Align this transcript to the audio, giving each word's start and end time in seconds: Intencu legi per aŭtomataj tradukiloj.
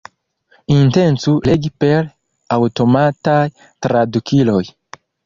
Intencu 0.75 1.33
legi 1.49 1.69
per 1.83 2.07
aŭtomataj 2.57 3.37
tradukiloj. 3.87 4.63